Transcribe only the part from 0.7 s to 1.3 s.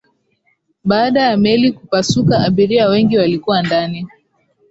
baada